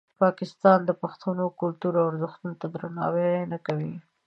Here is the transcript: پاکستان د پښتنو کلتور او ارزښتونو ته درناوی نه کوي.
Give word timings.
پاکستان 0.21 0.79
د 0.85 0.91
پښتنو 1.01 1.45
کلتور 1.61 1.93
او 1.99 2.05
ارزښتونو 2.11 2.55
ته 2.61 2.67
درناوی 2.73 3.31
نه 3.51 3.57
کوي. 3.65 3.93